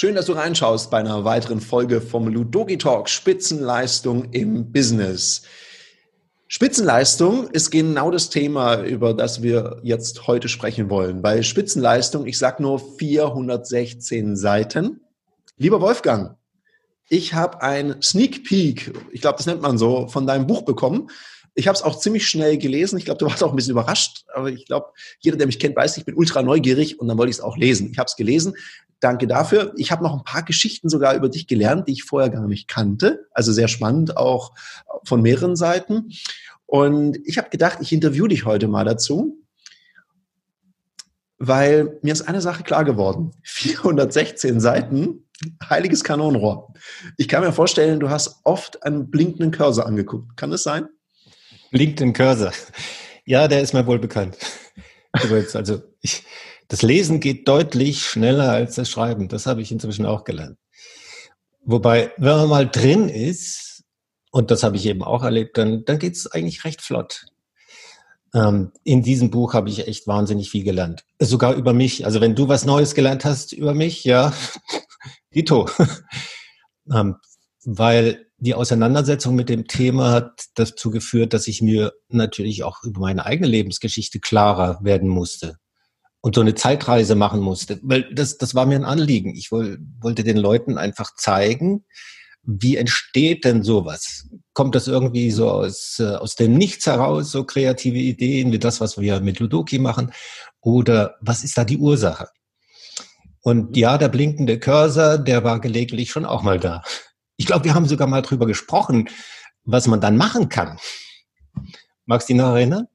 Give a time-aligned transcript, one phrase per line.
[0.00, 5.42] Schön, dass du reinschaust bei einer weiteren Folge vom Ludogi Talk Spitzenleistung im Business.
[6.46, 11.20] Spitzenleistung ist genau das Thema, über das wir jetzt heute sprechen wollen.
[11.20, 15.00] Bei Spitzenleistung, ich sage nur 416 Seiten.
[15.56, 16.36] Lieber Wolfgang,
[17.08, 21.10] ich habe ein Sneak Peek, ich glaube, das nennt man so, von deinem Buch bekommen.
[21.56, 22.98] Ich habe es auch ziemlich schnell gelesen.
[22.98, 25.74] Ich glaube, du warst auch ein bisschen überrascht, aber ich glaube, jeder, der mich kennt,
[25.74, 27.90] weiß, ich bin ultra neugierig und dann wollte ich es auch lesen.
[27.90, 28.54] Ich habe es gelesen.
[29.00, 29.72] Danke dafür.
[29.76, 32.68] Ich habe noch ein paar Geschichten sogar über dich gelernt, die ich vorher gar nicht
[32.68, 33.26] kannte.
[33.32, 34.52] Also sehr spannend, auch
[35.04, 36.10] von mehreren Seiten.
[36.66, 39.38] Und ich habe gedacht, ich interview dich heute mal dazu,
[41.38, 43.30] weil mir ist eine Sache klar geworden.
[43.42, 45.28] 416 Seiten,
[45.68, 46.74] heiliges Kanonenrohr.
[47.16, 50.36] Ich kann mir vorstellen, du hast oft einen blinkenden Cursor angeguckt.
[50.36, 50.88] Kann das sein?
[51.70, 52.52] LinkedIn Cursor.
[53.24, 54.36] Ja, der ist mir wohl bekannt.
[55.54, 56.24] Also ich,
[56.68, 59.28] das Lesen geht deutlich schneller als das Schreiben.
[59.28, 60.58] Das habe ich inzwischen auch gelernt.
[61.64, 63.84] Wobei, wenn man mal drin ist,
[64.30, 67.26] und das habe ich eben auch erlebt, dann, dann geht es eigentlich recht flott.
[68.34, 71.04] Ähm, in diesem Buch habe ich echt wahnsinnig viel gelernt.
[71.18, 72.04] Sogar über mich.
[72.04, 74.34] Also wenn du was Neues gelernt hast über mich, ja,
[75.34, 75.68] Dito.
[76.92, 77.16] ähm,
[77.64, 83.00] weil die Auseinandersetzung mit dem Thema hat dazu geführt, dass ich mir natürlich auch über
[83.00, 85.58] meine eigene Lebensgeschichte klarer werden musste
[86.20, 87.78] und so eine Zeitreise machen musste.
[87.82, 89.34] Weil das, das war mir ein Anliegen.
[89.34, 91.84] Ich woll, wollte den Leuten einfach zeigen,
[92.42, 94.28] wie entsteht denn sowas?
[94.54, 98.80] Kommt das irgendwie so aus, äh, aus dem Nichts heraus, so kreative Ideen wie das,
[98.80, 100.12] was wir mit Ludoki machen?
[100.60, 102.28] Oder was ist da die Ursache?
[103.42, 106.82] Und ja, der blinkende Cursor, der war gelegentlich schon auch mal da.
[107.36, 109.08] Ich glaube, wir haben sogar mal drüber gesprochen,
[109.64, 110.78] was man dann machen kann.
[112.06, 112.88] Magst du dich noch erinnern?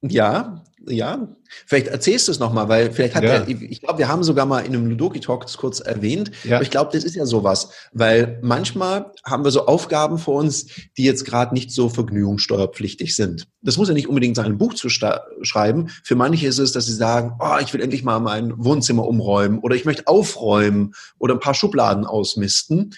[0.00, 1.28] Ja, ja.
[1.66, 3.30] Vielleicht erzählst du es nochmal, weil vielleicht hat ja.
[3.30, 6.30] er, ich glaube, wir haben sogar mal in einem Ludoki-Talk das kurz erwähnt.
[6.44, 6.56] Ja.
[6.56, 10.66] Aber ich glaube, das ist ja sowas, weil manchmal haben wir so Aufgaben vor uns,
[10.96, 13.48] die jetzt gerade nicht so vergnügungssteuerpflichtig sind.
[13.62, 15.88] Das muss ja nicht unbedingt sein, ein Buch zu schreiben.
[16.04, 19.58] Für manche ist es, dass sie sagen, oh, ich will endlich mal mein Wohnzimmer umräumen
[19.58, 22.94] oder ich möchte aufräumen oder ein paar Schubladen ausmisten.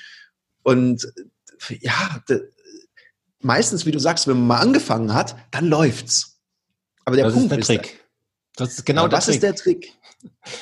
[0.62, 1.06] Und
[1.80, 2.20] ja,
[3.40, 6.29] meistens, wie du sagst, wenn man mal angefangen hat, dann läuft's.
[7.04, 7.92] Aber der das Punkt ist der Trick.
[7.92, 8.00] Ist,
[8.56, 9.34] das ist genau ja, das Trick.
[9.34, 9.92] ist der Trick.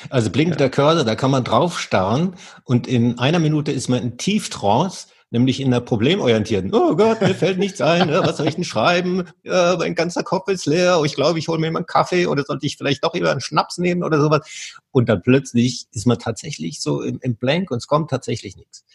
[0.09, 4.01] Also blinkt der Cursor, da kann man drauf starren und in einer Minute ist man
[4.01, 6.73] in Tieftrance nämlich in der problemorientierten.
[6.73, 8.09] Oh Gott, mir fällt nichts ein.
[8.09, 9.25] Was soll ich denn schreiben?
[9.43, 10.99] Ja, mein ganzer Kopf ist leer.
[10.99, 13.31] Oh, ich glaube, ich hole mir mal einen Kaffee oder sollte ich vielleicht doch lieber
[13.31, 14.75] einen Schnaps nehmen oder sowas.
[14.91, 18.85] Und dann plötzlich ist man tatsächlich so im, im Blank und es kommt tatsächlich nichts.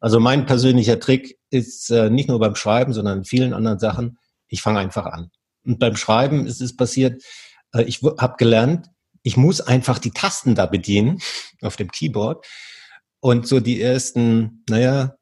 [0.00, 4.18] Also mein persönlicher Trick ist äh, nicht nur beim Schreiben, sondern in vielen anderen Sachen.
[4.48, 5.30] Ich fange einfach an.
[5.64, 7.22] Und beim Schreiben ist es passiert,
[7.72, 8.88] äh, ich habe gelernt,
[9.22, 11.18] ich muss einfach die Tasten da bedienen
[11.62, 12.46] auf dem Keyboard.
[13.20, 15.16] Und so die ersten, naja,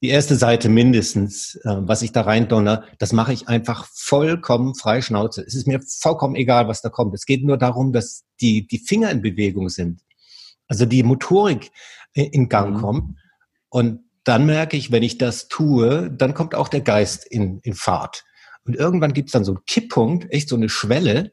[0.00, 4.74] die erste Seite mindestens, äh, was ich da rein donner, das mache ich einfach vollkommen
[4.74, 5.42] frei Schnauze.
[5.42, 7.14] Es ist mir vollkommen egal, was da kommt.
[7.14, 10.02] Es geht nur darum, dass die, die Finger in Bewegung sind.
[10.68, 11.70] Also die Motorik
[12.12, 12.80] in Gang mhm.
[12.80, 13.18] kommt.
[13.70, 17.74] Und dann merke ich, wenn ich das tue, dann kommt auch der Geist in, in
[17.74, 18.24] Fahrt.
[18.68, 21.32] Und irgendwann gibt es dann so einen Kipppunkt, echt so eine Schwelle,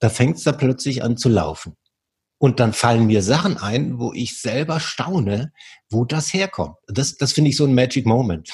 [0.00, 1.76] da fängt es da plötzlich an zu laufen.
[2.38, 5.52] Und dann fallen mir Sachen ein, wo ich selber staune,
[5.90, 6.74] wo das herkommt.
[6.88, 8.50] Das, das finde ich so ein Magic Moment.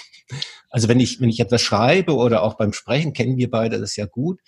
[0.69, 3.97] Also wenn ich, wenn ich etwas schreibe oder auch beim Sprechen, kennen wir beide das
[3.97, 4.41] ja gut,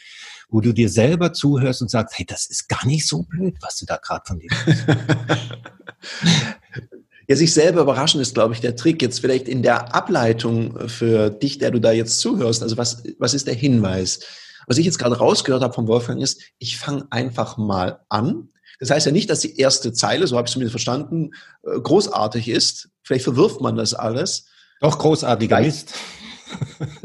[0.50, 3.78] wo du dir selber zuhörst und sagst, hey, das ist gar nicht so blöd, was
[3.78, 4.50] du da gerade von dir
[7.30, 9.00] Ja, sich selber überraschen ist, glaube ich, der Trick.
[9.00, 12.62] Jetzt vielleicht in der Ableitung für dich, der du da jetzt zuhörst.
[12.62, 14.20] Also was, was ist der Hinweis?
[14.66, 18.90] Was ich jetzt gerade rausgehört habe vom Wolfgang ist, ich fange einfach mal an das
[18.90, 21.32] heißt ja nicht, dass die erste Zeile, so habe ich es zumindest verstanden,
[21.62, 22.88] äh, großartig ist.
[23.02, 24.46] Vielleicht verwirft man das alles.
[24.80, 25.92] Doch, großartiger Mist.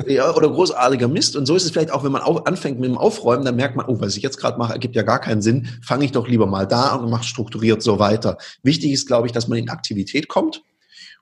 [0.07, 1.35] Ja, oder großartiger Mist.
[1.35, 3.75] Und so ist es vielleicht auch, wenn man auf, anfängt mit dem Aufräumen, dann merkt
[3.75, 5.67] man, oh, was ich jetzt gerade mache, ergibt ja gar keinen Sinn.
[5.81, 8.37] Fange ich doch lieber mal da und mache strukturiert so weiter.
[8.63, 10.63] Wichtig ist, glaube ich, dass man in Aktivität kommt.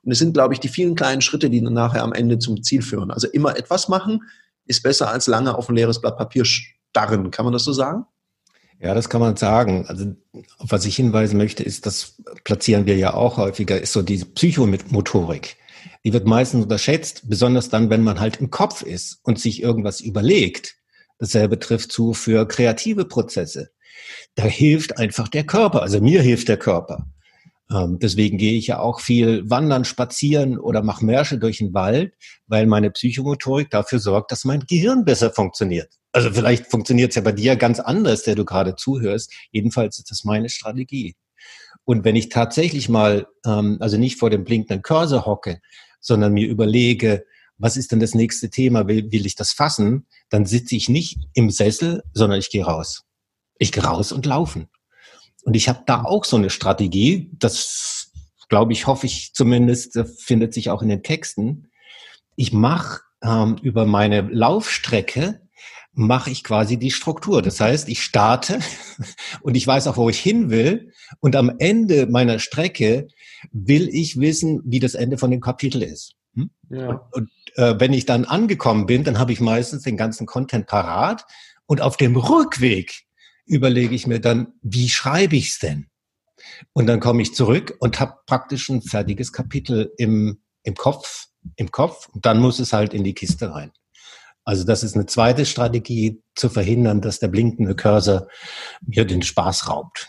[0.02, 2.62] Und es sind, glaube ich, die vielen kleinen Schritte, die dann nachher am Ende zum
[2.62, 3.10] Ziel führen.
[3.10, 4.22] Also immer etwas machen
[4.66, 7.30] ist besser als lange auf ein leeres Blatt Papier starren.
[7.30, 8.06] Kann man das so sagen?
[8.80, 9.86] Ja, das kann man sagen.
[9.88, 10.14] Also,
[10.58, 15.56] was ich hinweisen möchte, ist, das platzieren wir ja auch häufiger, ist so diese Psychomotorik.
[16.04, 20.00] Die wird meistens unterschätzt, besonders dann, wenn man halt im Kopf ist und sich irgendwas
[20.00, 20.76] überlegt.
[21.18, 23.70] Dasselbe trifft zu für kreative Prozesse.
[24.34, 25.82] Da hilft einfach der Körper.
[25.82, 27.06] Also mir hilft der Körper.
[27.70, 32.14] Ähm, deswegen gehe ich ja auch viel wandern, spazieren oder mache Märsche durch den Wald,
[32.46, 35.94] weil meine Psychomotorik dafür sorgt, dass mein Gehirn besser funktioniert.
[36.12, 39.32] Also vielleicht funktioniert es ja bei dir ganz anders, der du gerade zuhörst.
[39.50, 41.16] Jedenfalls ist das meine Strategie.
[41.84, 45.60] Und wenn ich tatsächlich mal, ähm, also nicht vor dem blinkenden Cursor hocke,
[46.00, 47.24] sondern mir überlege,
[47.58, 51.18] was ist denn das nächste Thema, will, will ich das fassen, dann sitze ich nicht
[51.34, 53.04] im Sessel, sondern ich gehe raus.
[53.58, 54.68] Ich gehe raus und laufen.
[55.44, 58.10] Und ich habe da auch so eine Strategie, das
[58.48, 61.70] glaube ich, hoffe ich zumindest, findet sich auch in den Texten.
[62.36, 65.40] Ich mache ähm, über meine Laufstrecke
[65.94, 67.42] mache ich quasi die Struktur.
[67.42, 68.58] Das heißt, ich starte
[69.42, 70.92] und ich weiß auch, wo ich hin will.
[71.20, 73.08] Und am Ende meiner Strecke
[73.52, 76.14] will ich wissen, wie das Ende von dem Kapitel ist.
[76.34, 76.50] Hm?
[76.70, 76.88] Ja.
[76.88, 80.66] Und, und äh, wenn ich dann angekommen bin, dann habe ich meistens den ganzen Content
[80.66, 81.24] parat.
[81.66, 83.04] Und auf dem Rückweg
[83.46, 85.88] überlege ich mir dann, wie schreibe ich es denn?
[86.72, 91.26] Und dann komme ich zurück und habe praktisch ein fertiges Kapitel im, im Kopf,
[91.56, 92.08] im Kopf.
[92.08, 93.72] Und dann muss es halt in die Kiste rein.
[94.44, 98.28] Also das ist eine zweite Strategie, zu verhindern, dass der blinkende Cursor
[98.84, 100.08] mir den Spaß raubt.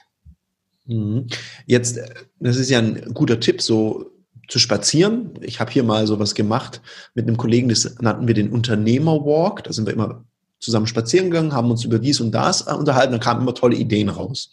[0.85, 1.27] Mhm.
[1.65, 1.99] Jetzt,
[2.39, 4.11] das ist ja ein guter Tipp, so
[4.47, 5.33] zu spazieren.
[5.41, 6.81] Ich habe hier mal sowas gemacht
[7.13, 9.63] mit einem Kollegen, das nannten wir den Unternehmerwalk.
[9.63, 10.25] Da sind wir immer
[10.59, 14.09] zusammen spazieren gegangen, haben uns über dies und das unterhalten, dann kamen immer tolle Ideen
[14.09, 14.51] raus.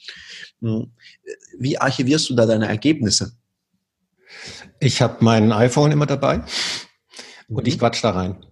[0.60, 0.92] Mhm.
[1.58, 3.32] Wie archivierst du da deine Ergebnisse?
[4.80, 6.42] Ich habe mein iPhone immer dabei
[7.48, 7.80] und ich mhm.
[7.80, 8.44] quatsch da rein.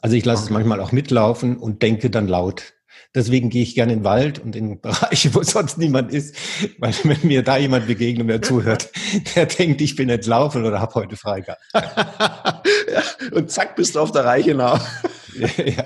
[0.00, 0.50] Also ich lasse okay.
[0.50, 2.74] es manchmal auch mitlaufen und denke dann laut.
[3.14, 6.36] Deswegen gehe ich gerne in den Wald und in Bereiche, wo sonst niemand ist,
[6.78, 8.90] weil wenn mir da jemand begegnet und mir zuhört,
[9.34, 11.62] der denkt, ich bin jetzt laufen oder habe heute frei gehabt.
[11.74, 13.02] ja,
[13.32, 14.78] und zack, bist du auf der Reichenau.
[15.38, 15.84] ja.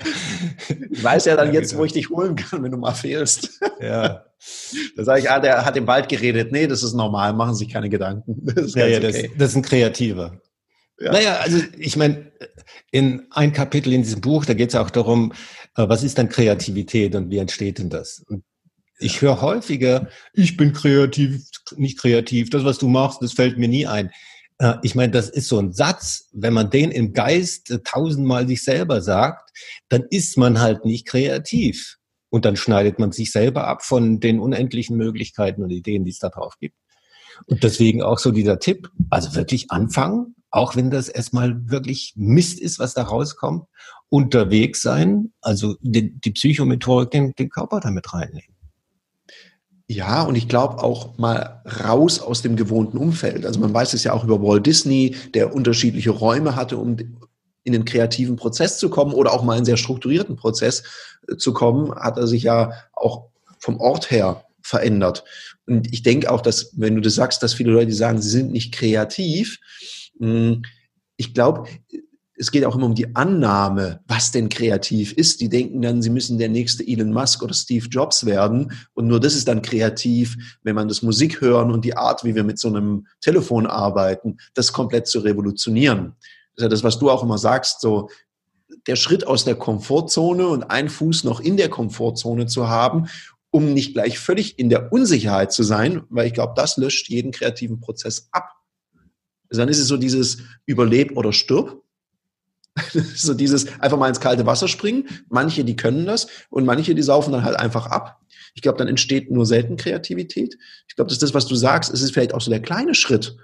[0.89, 1.81] Ich weiß ja dann ja, jetzt, genau.
[1.81, 3.59] wo ich dich holen kann, wenn du mal fehlst.
[3.79, 4.25] Ja.
[4.95, 6.51] Da sage ich, ah, der hat im Wald geredet.
[6.51, 8.41] Nee, das ist normal, machen Sie sich keine Gedanken.
[8.43, 9.29] Das ja, ja, okay.
[9.29, 10.41] das, das ist ein Kreativer.
[10.99, 11.11] Ja.
[11.11, 12.31] Naja, also ich meine,
[12.91, 15.33] in ein Kapitel in diesem Buch, da geht es auch darum,
[15.75, 18.23] äh, was ist dann Kreativität und wie entsteht denn das?
[18.27, 18.43] Und
[18.99, 21.43] ich höre häufiger, ich bin kreativ,
[21.75, 24.11] nicht kreativ, das, was du machst, das fällt mir nie ein.
[24.59, 28.47] Äh, ich meine, das ist so ein Satz, wenn man den im Geist äh, tausendmal
[28.47, 29.51] sich selber sagt,
[29.89, 31.97] dann ist man halt nicht kreativ.
[32.29, 36.17] Und dann schneidet man sich selber ab von den unendlichen Möglichkeiten und Ideen, die es
[36.17, 36.75] da drauf gibt.
[37.45, 42.59] Und deswegen auch so dieser Tipp, also wirklich anfangen, auch wenn das erstmal wirklich Mist
[42.59, 43.65] ist, was da rauskommt,
[44.09, 48.55] unterwegs sein, also die, die Psychomethodik, den, den Körper damit reinnehmen.
[49.87, 53.47] Ja, und ich glaube auch mal raus aus dem gewohnten Umfeld.
[53.47, 56.97] Also man weiß es ja auch über Walt Disney, der unterschiedliche Räume hatte, um
[57.63, 60.83] in den kreativen Prozess zu kommen oder auch mal in einen sehr strukturierten Prozess
[61.27, 65.23] äh, zu kommen, hat er sich ja auch vom Ort her verändert.
[65.65, 68.51] Und ich denke auch, dass, wenn du das sagst, dass viele Leute sagen, sie sind
[68.51, 69.59] nicht kreativ,
[70.19, 71.67] ich glaube,
[72.35, 75.39] es geht auch immer um die Annahme, was denn kreativ ist.
[75.41, 78.73] Die denken dann, sie müssen der nächste Elon Musk oder Steve Jobs werden.
[78.93, 82.35] Und nur das ist dann kreativ, wenn man das Musik hören und die Art, wie
[82.35, 86.15] wir mit so einem Telefon arbeiten, das komplett zu revolutionieren.
[86.55, 88.09] Das ist ja das, was du auch immer sagst, so
[88.87, 93.07] der Schritt aus der Komfortzone und ein Fuß noch in der Komfortzone zu haben,
[93.51, 97.31] um nicht gleich völlig in der Unsicherheit zu sein, weil ich glaube, das löscht jeden
[97.31, 98.49] kreativen Prozess ab.
[99.57, 101.81] Dann ist es so dieses Überleb oder stirb.
[103.15, 105.07] so dieses einfach mal ins kalte Wasser springen.
[105.29, 108.19] Manche, die können das und manche, die saufen dann halt einfach ab.
[108.55, 110.57] Ich glaube, dann entsteht nur selten Kreativität.
[110.87, 111.93] Ich glaube, das ist das, was du sagst.
[111.93, 113.35] Es ist vielleicht auch so der kleine Schritt.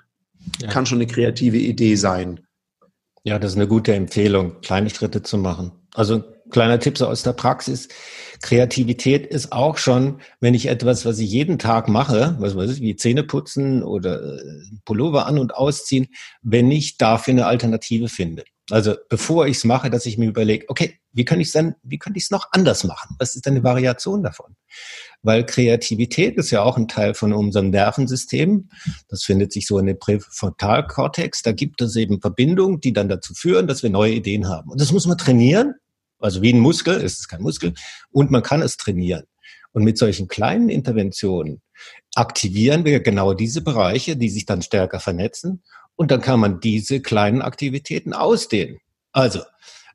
[0.61, 0.69] Ja.
[0.69, 2.41] Kann schon eine kreative Idee sein.
[3.23, 5.71] Ja, das ist eine gute Empfehlung, kleine Schritte zu machen.
[5.93, 7.87] Also kleiner Tipp so aus der Praxis.
[8.41, 12.81] Kreativität ist auch schon, wenn ich etwas, was ich jeden Tag mache, was weiß ich,
[12.81, 14.41] wie Zähne putzen oder äh,
[14.85, 16.07] Pullover an und ausziehen,
[16.41, 18.43] wenn ich dafür eine Alternative finde.
[18.71, 21.75] Also bevor ich es mache, dass ich mir überlege, okay, wie könnte ich es denn,
[21.81, 23.15] wie könnte ich es noch anders machen?
[23.17, 24.55] Was ist eine Variation davon?
[25.23, 28.69] Weil Kreativität ist ja auch ein Teil von unserem Nervensystem.
[29.07, 31.41] Das findet sich so in dem Präfrontalkortex.
[31.41, 34.69] Da gibt es eben Verbindungen, die dann dazu führen, dass wir neue Ideen haben.
[34.69, 35.73] Und das muss man trainieren.
[36.19, 37.73] Also wie ein Muskel, es ist kein Muskel.
[38.11, 39.23] Und man kann es trainieren.
[39.71, 41.61] Und mit solchen kleinen Interventionen
[42.15, 45.63] aktivieren wir genau diese Bereiche, die sich dann stärker vernetzen.
[45.95, 48.79] Und dann kann man diese kleinen Aktivitäten ausdehnen.
[49.11, 49.41] Also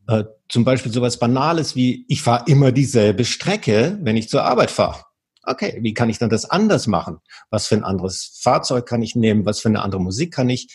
[0.06, 4.70] äh, zum Beispiel sowas Banales wie, ich fahre immer dieselbe Strecke, wenn ich zur Arbeit
[4.70, 5.04] fahre.
[5.42, 7.18] Okay, wie kann ich dann das anders machen?
[7.50, 9.44] Was für ein anderes Fahrzeug kann ich nehmen?
[9.44, 10.68] Was für eine andere Musik kann ich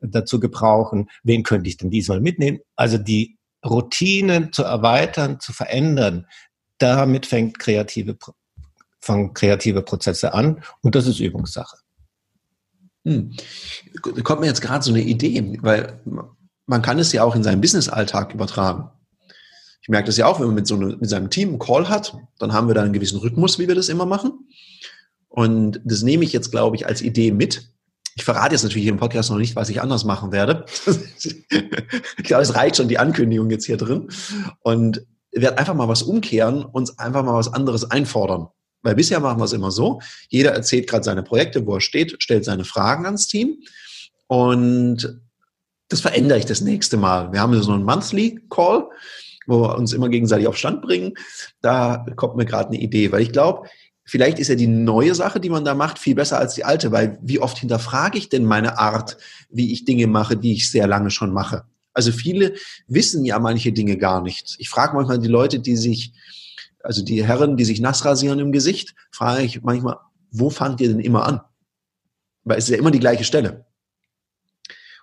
[0.00, 1.08] dazu gebrauchen?
[1.22, 2.58] Wen könnte ich denn diesmal mitnehmen?
[2.74, 6.26] Also die Routinen zu erweitern, zu verändern,
[6.78, 8.16] damit fängt kreative,
[9.00, 11.76] fangen kreative Prozesse an und das ist Übungssache.
[13.04, 13.32] Hm.
[14.24, 16.00] Kommt mir jetzt gerade so eine Idee, weil
[16.66, 18.90] man kann es ja auch in seinen Business-Alltag übertragen.
[19.80, 21.88] Ich merke das ja auch, wenn man mit, so eine, mit seinem Team einen Call
[21.88, 24.48] hat, dann haben wir da einen gewissen Rhythmus, wie wir das immer machen.
[25.28, 27.70] Und das nehme ich jetzt, glaube ich, als Idee mit.
[28.16, 30.64] Ich verrate jetzt natürlich im Podcast noch nicht, was ich anders machen werde.
[30.86, 34.08] ich glaube, es reicht schon die Ankündigung jetzt hier drin.
[34.60, 38.48] Und werde einfach mal was umkehren, uns einfach mal was anderes einfordern.
[38.82, 42.22] Weil bisher machen wir es immer so, jeder erzählt gerade seine Projekte, wo er steht,
[42.22, 43.58] stellt seine Fragen ans Team
[44.28, 45.20] und
[45.88, 47.32] das verändere ich das nächste Mal.
[47.32, 48.88] Wir haben so einen Monthly Call,
[49.46, 51.14] wo wir uns immer gegenseitig auf Stand bringen.
[51.60, 53.68] Da kommt mir gerade eine Idee, weil ich glaube,
[54.06, 56.92] vielleicht ist ja die neue Sache, die man da macht, viel besser als die alte,
[56.92, 59.18] weil wie oft hinterfrage ich denn meine Art,
[59.50, 61.64] wie ich Dinge mache, die ich sehr lange schon mache?
[61.92, 62.54] Also viele
[62.88, 64.56] wissen ja manche Dinge gar nicht.
[64.58, 66.12] Ich frage manchmal die Leute, die sich
[66.86, 69.96] also die Herren, die sich nass rasieren im Gesicht, frage ich manchmal,
[70.30, 71.40] wo fangt ihr denn immer an?
[72.44, 73.66] Weil es ist ja immer die gleiche Stelle.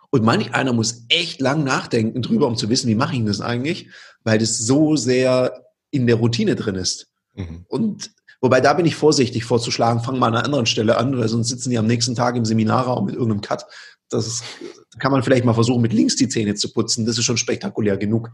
[0.09, 3.41] Und manch einer muss echt lang nachdenken drüber, um zu wissen, wie mache ich das
[3.41, 3.89] eigentlich,
[4.23, 7.11] weil das so sehr in der Routine drin ist.
[7.35, 7.65] Mhm.
[7.67, 8.11] Und
[8.43, 11.47] wobei da bin ich vorsichtig vorzuschlagen, fang mal an einer anderen Stelle an, weil sonst
[11.47, 13.65] sitzen die am nächsten Tag im Seminarraum mit irgendeinem Cut.
[14.09, 14.43] Das
[14.99, 17.05] kann man vielleicht mal versuchen, mit links die Zähne zu putzen.
[17.05, 18.31] Das ist schon spektakulär genug.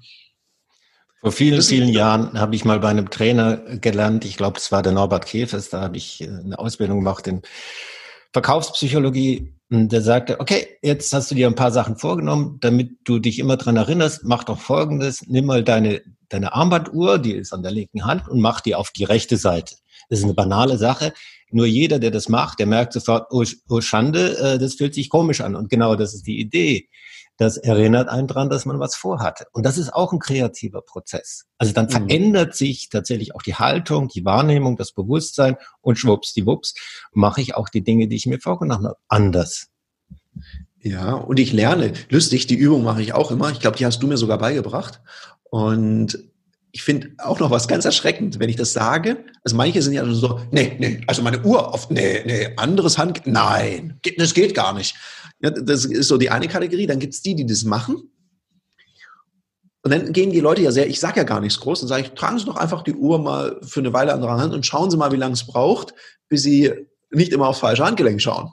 [1.22, 4.82] Vor vielen, vielen Jahren habe ich mal bei einem Trainer gelernt, ich glaube, es war
[4.82, 7.42] der Norbert Käfers, da habe ich äh, eine Ausbildung gemacht in
[8.34, 9.54] Verkaufspsychologie.
[9.70, 13.38] Und der sagte, okay, jetzt hast du dir ein paar Sachen vorgenommen, damit du dich
[13.38, 17.72] immer dran erinnerst, mach doch Folgendes, nimm mal deine, deine Armbanduhr, die ist an der
[17.72, 19.76] linken Hand, und mach die auf die rechte Seite.
[20.10, 21.14] Das ist eine banale Sache.
[21.52, 25.10] Nur jeder, der das macht, der merkt sofort, oh, oh Schande, äh, das fühlt sich
[25.10, 25.56] komisch an.
[25.56, 26.90] Und genau das ist die Idee
[27.40, 29.48] das erinnert einen dran, dass man was vorhatte.
[29.54, 31.46] Und das ist auch ein kreativer Prozess.
[31.58, 31.92] Also dann mhm.
[31.92, 36.76] verändert sich tatsächlich auch die Haltung, die Wahrnehmung, das Bewusstsein und schwupps, die Wups,
[37.14, 39.70] mache ich auch die Dinge, die ich mir vorgenommen habe, anders.
[40.82, 41.94] Ja, und ich lerne.
[42.10, 43.50] Lustig, die Übung mache ich auch immer.
[43.52, 45.02] Ich glaube, die hast du mir sogar beigebracht.
[45.44, 46.29] Und
[46.72, 49.26] ich finde auch noch was ganz erschreckend, wenn ich das sage.
[49.44, 53.22] Also manche sind ja so, nee, nee, also meine Uhr auf, nee, nee, anderes Hand,
[53.26, 54.96] nein, das geht gar nicht.
[55.42, 56.86] Ja, das ist so die eine Kategorie.
[56.86, 58.12] Dann gibt's die, die das machen.
[59.82, 62.04] Und dann gehen die Leute ja sehr, ich sage ja gar nichts groß, dann sage
[62.04, 64.66] ich, tragen Sie doch einfach die Uhr mal für eine Weile an der Hand und
[64.66, 65.94] schauen Sie mal, wie lange es braucht,
[66.28, 66.72] bis Sie
[67.12, 68.52] nicht immer aufs falsche Handgelenk schauen.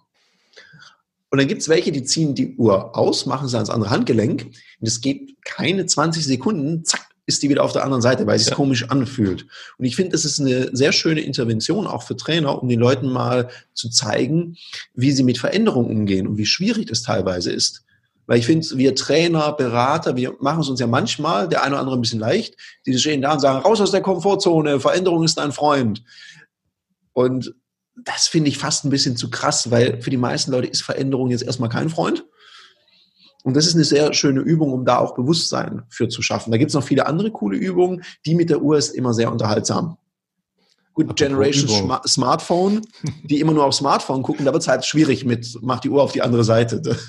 [1.30, 4.44] Und dann gibt's welche, die ziehen die Uhr aus, machen sie ans andere Handgelenk.
[4.44, 8.36] Und es geht keine 20 Sekunden, zack, ist die wieder auf der anderen Seite, weil
[8.36, 8.56] es sich ja.
[8.56, 9.46] komisch anfühlt.
[9.78, 13.08] Und ich finde, das ist eine sehr schöne Intervention auch für Trainer, um den Leuten
[13.08, 14.56] mal zu zeigen,
[14.94, 17.82] wie sie mit Veränderungen umgehen und wie schwierig das teilweise ist.
[18.26, 21.80] Weil ich finde, wir Trainer, Berater, wir machen es uns ja manchmal, der eine oder
[21.80, 25.38] andere ein bisschen leicht, die stehen da und sagen, raus aus der Komfortzone, Veränderung ist
[25.38, 26.02] dein Freund.
[27.12, 27.54] Und
[28.04, 31.30] das finde ich fast ein bisschen zu krass, weil für die meisten Leute ist Veränderung
[31.30, 32.24] jetzt erstmal kein Freund.
[33.46, 36.50] Und das ist eine sehr schöne Übung, um da auch Bewusstsein für zu schaffen.
[36.50, 38.02] Da gibt es noch viele andere coole Übungen.
[38.26, 39.98] Die mit der Uhr ist immer sehr unterhaltsam.
[40.94, 41.96] Gut, Generation Übung.
[42.08, 42.82] Smartphone,
[43.22, 46.02] die immer nur auf Smartphone gucken, da wird es halt schwierig mit, mach die Uhr
[46.02, 46.82] auf die andere Seite.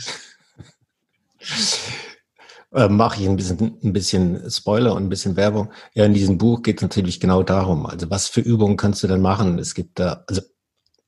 [2.73, 5.71] Äh, Mache ich ein bisschen, ein bisschen Spoiler und ein bisschen Werbung.
[5.93, 7.85] Ja, in diesem Buch geht es natürlich genau darum.
[7.85, 9.57] Also was für Übungen kannst du denn machen?
[9.57, 10.41] Es gibt da, also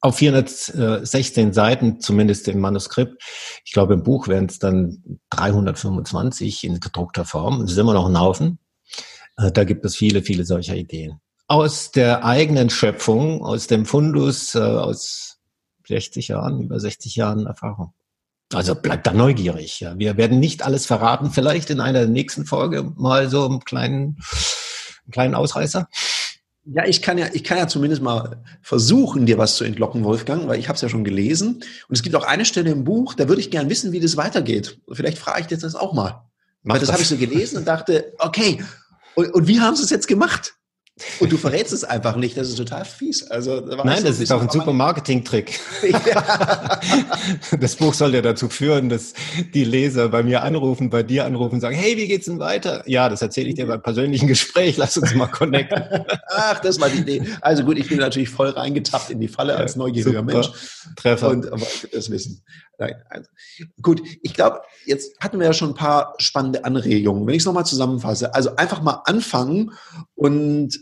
[0.02, 3.22] auf 416 Seiten, zumindest im Manuskript.
[3.66, 7.62] Ich glaube, im Buch wären es dann 325 in gedruckter Form.
[7.62, 8.60] Das ist immer noch ein Haufen.
[9.38, 11.20] Äh, da gibt es viele, viele solcher Ideen.
[11.48, 15.40] Aus der eigenen Schöpfung, aus dem Fundus, äh, aus
[15.88, 17.94] 60 Jahren, über 60 Jahren Erfahrung.
[18.54, 19.80] Also bleibt da neugierig.
[19.80, 19.98] Ja.
[19.98, 24.18] Wir werden nicht alles verraten, vielleicht in einer nächsten Folge mal so einen kleinen,
[25.04, 25.88] einen kleinen Ausreißer.
[26.72, 30.48] Ja, ich kann ja, ich kann ja zumindest mal versuchen, dir was zu entlocken, Wolfgang,
[30.48, 31.56] weil ich habe es ja schon gelesen.
[31.88, 34.18] Und es gibt auch eine Stelle im Buch, da würde ich gern wissen, wie das
[34.18, 34.80] weitergeht.
[34.92, 36.22] Vielleicht frage ich dir das auch mal.
[36.62, 36.94] Mach weil das, das.
[36.94, 38.64] habe ich so gelesen und dachte, okay,
[39.16, 40.59] und, und wie haben sie es jetzt gemacht?
[41.20, 42.38] Und du verrätst es einfach nicht.
[42.38, 43.30] Das ist total fies.
[43.30, 45.60] Also, da Nein, das ist auch ein super Marketing-Trick.
[46.06, 46.80] Ja.
[47.60, 49.14] Das Buch soll ja dazu führen, dass
[49.54, 52.84] die Leser bei mir anrufen, bei dir anrufen und sagen, hey, wie geht's denn weiter?
[52.88, 54.78] Ja, das erzähle ich dir beim persönlichen Gespräch.
[54.78, 56.06] Lass uns mal connecten.
[56.28, 57.24] Ach, das war die Idee.
[57.42, 60.34] Also gut, ich bin natürlich voll reingetappt in die Falle als neugieriger super.
[60.34, 60.50] Mensch.
[60.96, 61.30] Treffer.
[61.30, 61.48] Und
[61.92, 62.44] das wissen.
[62.78, 63.30] Nein, also,
[63.82, 67.28] gut, ich glaube, jetzt hatten wir ja schon ein paar spannende Anregungen.
[67.28, 69.74] Wenn ich es nochmal zusammenfasse, also einfach mal anfangen
[70.16, 70.80] und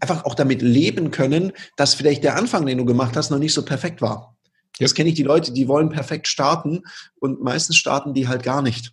[0.00, 3.54] einfach auch damit leben können, dass vielleicht der Anfang, den du gemacht hast, noch nicht
[3.54, 4.36] so perfekt war.
[4.78, 6.82] Jetzt kenne ich die Leute, die wollen perfekt starten
[7.18, 8.92] und meistens starten die halt gar nicht.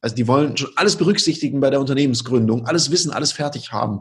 [0.00, 4.00] Also die wollen schon alles berücksichtigen bei der Unternehmensgründung, alles wissen, alles fertig haben.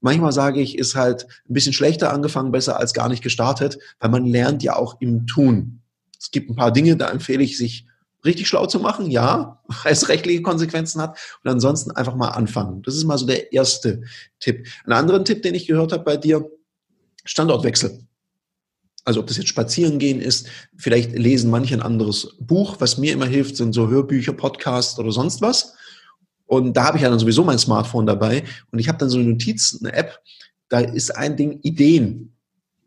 [0.00, 4.10] Manchmal sage ich, ist halt ein bisschen schlechter angefangen, besser als gar nicht gestartet, weil
[4.10, 5.80] man lernt ja auch im Tun.
[6.20, 7.86] Es gibt ein paar Dinge, da empfehle ich, sich
[8.28, 11.18] richtig schlau zu machen, ja, weil es rechtliche Konsequenzen hat.
[11.42, 12.82] Und ansonsten einfach mal anfangen.
[12.82, 14.02] Das ist mal so der erste
[14.38, 14.66] Tipp.
[14.86, 16.48] Ein anderen Tipp, den ich gehört habe bei dir,
[17.24, 18.06] Standortwechsel.
[19.04, 22.76] Also ob das jetzt spazieren gehen ist, vielleicht lesen manche ein anderes Buch.
[22.78, 25.74] Was mir immer hilft, sind so Hörbücher, Podcasts oder sonst was.
[26.48, 28.42] Und da habe ich ja dann sowieso mein Smartphone dabei
[28.72, 30.18] und ich habe dann so eine Notiz, eine App,
[30.70, 32.34] da ist ein Ding Ideen.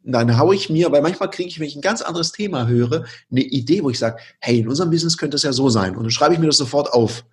[0.03, 3.05] Dann haue ich mir, weil manchmal kriege ich, wenn ich ein ganz anderes Thema höre,
[3.29, 5.95] eine Idee, wo ich sage, hey, in unserem Business könnte es ja so sein.
[5.95, 7.23] Und dann schreibe ich mir das sofort auf.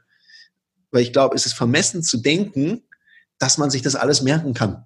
[0.91, 2.83] Weil ich glaube, es ist vermessen zu denken,
[3.39, 4.85] dass man sich das alles merken kann.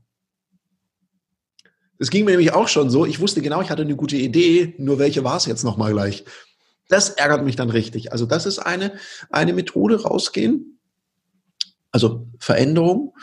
[1.99, 3.07] Das ging mir nämlich auch schon so.
[3.07, 6.25] Ich wusste genau, ich hatte eine gute Idee, nur welche war es jetzt nochmal gleich.
[6.89, 8.13] Das ärgert mich dann richtig.
[8.13, 8.93] Also das ist eine,
[9.31, 10.79] eine Methode, rausgehen.
[11.91, 13.15] Also Veränderung.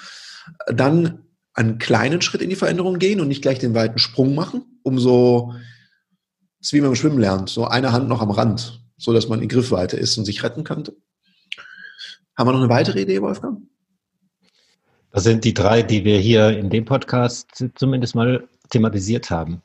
[0.68, 1.29] Dann
[1.60, 4.98] einen kleinen Schritt in die Veränderung gehen und nicht gleich den weiten Sprung machen, um
[4.98, 5.54] so,
[6.62, 9.50] ist wie man Schwimmen lernt, so eine Hand noch am Rand, so dass man in
[9.50, 10.96] Griffweite ist und sich retten könnte.
[12.38, 13.62] Haben wir noch eine weitere Idee, Wolfgang?
[15.12, 19.62] Das sind die drei, die wir hier in dem Podcast zumindest mal thematisiert haben.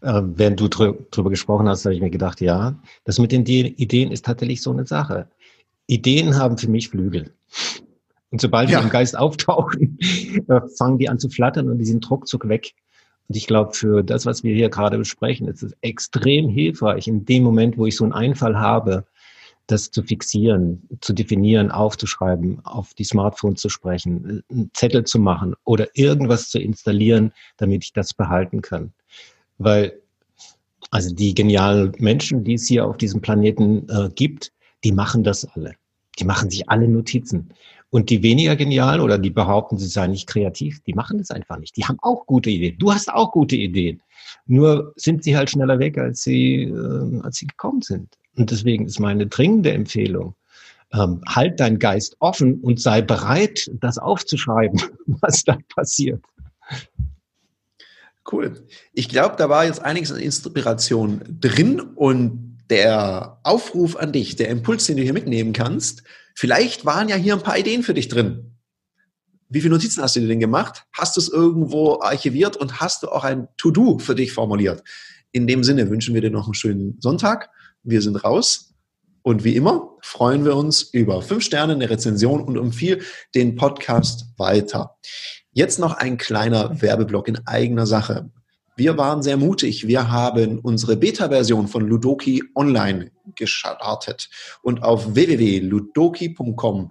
[0.00, 4.12] Äh, während du drüber gesprochen hast, habe ich mir gedacht, ja, das mit den Ideen
[4.12, 5.26] ist tatsächlich so eine Sache.
[5.88, 7.32] Ideen haben für mich Flügel.
[8.32, 8.78] Und sobald ja.
[8.78, 9.98] die im Geist auftauchen,
[10.48, 12.72] äh, fangen die an zu flattern und die sind ruckzuck weg.
[13.28, 17.24] Und ich glaube, für das, was wir hier gerade besprechen, ist es extrem hilfreich, in
[17.24, 19.04] dem Moment, wo ich so einen Einfall habe,
[19.66, 25.54] das zu fixieren, zu definieren, aufzuschreiben, auf die Smartphone zu sprechen, einen Zettel zu machen
[25.64, 28.92] oder irgendwas zu installieren, damit ich das behalten kann.
[29.58, 30.00] Weil,
[30.90, 34.52] also die genialen Menschen, die es hier auf diesem Planeten äh, gibt,
[34.84, 35.74] die machen das alle.
[36.18, 37.54] Die machen sich alle Notizen.
[37.92, 41.58] Und die weniger genialen oder die behaupten, sie seien nicht kreativ, die machen das einfach
[41.58, 41.76] nicht.
[41.76, 42.78] Die haben auch gute Ideen.
[42.78, 44.00] Du hast auch gute Ideen.
[44.46, 48.16] Nur sind sie halt schneller weg, als sie, äh, als sie gekommen sind.
[48.34, 50.34] Und deswegen ist meine dringende Empfehlung,
[50.94, 54.80] ähm, halt dein Geist offen und sei bereit, das aufzuschreiben,
[55.20, 56.24] was da passiert.
[58.30, 58.66] Cool.
[58.94, 64.48] Ich glaube, da war jetzt einiges an Inspiration drin und der Aufruf an dich, der
[64.48, 68.08] Impuls, den du hier mitnehmen kannst, vielleicht waren ja hier ein paar Ideen für dich
[68.08, 68.56] drin.
[69.48, 70.84] Wie viele Notizen hast du dir denn gemacht?
[70.92, 74.82] Hast du es irgendwo archiviert und hast du auch ein To-Do für dich formuliert?
[75.30, 77.50] In dem Sinne wünschen wir dir noch einen schönen Sonntag.
[77.82, 78.74] Wir sind raus.
[79.22, 83.00] Und wie immer freuen wir uns über fünf Sterne, eine Rezension und empfehle
[83.34, 84.96] den Podcast weiter.
[85.52, 88.30] Jetzt noch ein kleiner Werbeblock in eigener Sache.
[88.82, 89.86] Wir waren sehr mutig.
[89.86, 94.28] Wir haben unsere Beta-Version von Ludoki online gestartet
[94.60, 96.90] und auf www.ludoki.com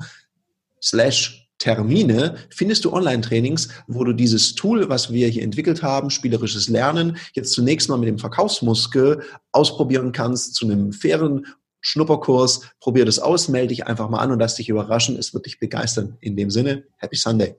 [0.81, 6.69] slash Termine findest du Online-Trainings, wo du dieses Tool, was wir hier entwickelt haben, spielerisches
[6.69, 11.45] Lernen, jetzt zunächst mal mit dem Verkaufsmuskel ausprobieren kannst zu einem fairen
[11.81, 12.61] Schnupperkurs.
[12.79, 15.17] Probier das aus, melde dich einfach mal an und lass dich überraschen.
[15.17, 16.15] Es wird dich begeistern.
[16.21, 17.57] In dem Sinne, Happy Sunday.